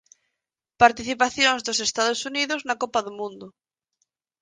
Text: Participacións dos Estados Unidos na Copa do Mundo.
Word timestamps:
Participacións 0.83 1.61
dos 1.67 1.79
Estados 1.87 2.21
Unidos 2.29 2.61
na 2.67 2.75
Copa 2.81 2.99
do 3.05 3.11
Mundo. 3.19 3.47